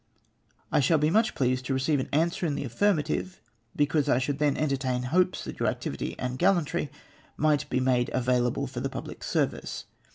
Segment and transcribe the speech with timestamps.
[0.71, 3.39] "I shall be much pleased to receive an answer in the affirmative,
[3.75, 6.89] because I should then entertain hopes that your activity and gallantry
[7.37, 9.85] might be made available for the public service.